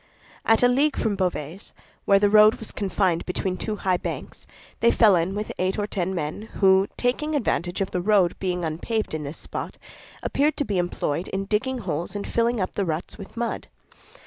[0.45, 1.59] At a league from Beauvais,
[2.05, 4.47] where the road was confined between two high banks,
[4.79, 8.65] they fell in with eight or ten men who, taking advantage of the road being
[8.65, 9.77] unpaved in this spot,
[10.23, 13.67] appeared to be employed in digging holes and filling up the ruts with mud.